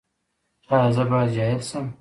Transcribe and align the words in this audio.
ایا 0.71 0.89
زه 0.95 1.03
باید 1.09 1.29
جاهل 1.35 1.61
شم؟ 1.69 1.85